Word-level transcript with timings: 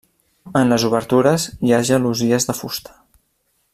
En 0.61 0.71
les 0.71 0.85
obertures 0.87 1.45
hi 1.67 1.75
ha 1.75 1.81
gelosies 1.91 2.49
de 2.49 2.57
fusta. 2.63 2.97